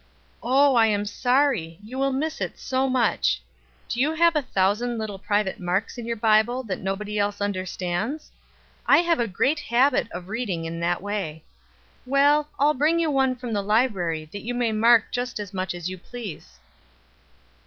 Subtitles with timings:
[0.41, 3.39] "Oh, I am sorry you will miss it so much!
[3.87, 8.31] Do you have a thousand little private marks in your Bible that nobody else understands?
[8.87, 11.43] I have a great habit of reading in that way.
[12.07, 15.75] Well, I'll bring you one from the library that you may mark just as much
[15.75, 16.57] as you please."